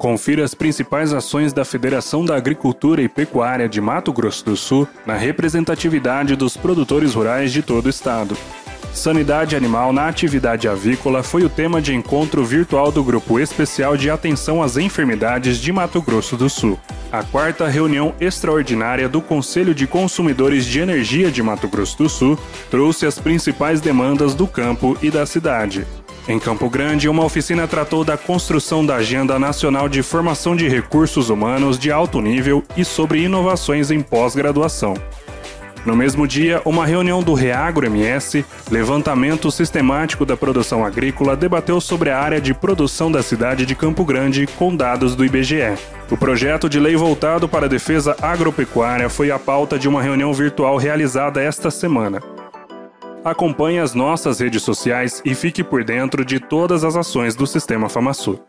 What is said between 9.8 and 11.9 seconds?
na atividade avícola foi o tema